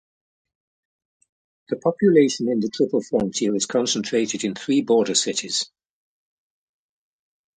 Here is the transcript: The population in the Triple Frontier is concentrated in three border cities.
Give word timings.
The 1.69 1.75
population 1.75 2.49
in 2.49 2.59
the 2.59 2.69
Triple 2.73 3.03
Frontier 3.03 3.55
is 3.55 3.67
concentrated 3.67 4.43
in 4.43 4.55
three 4.55 4.81
border 4.81 5.13
cities. 5.13 5.69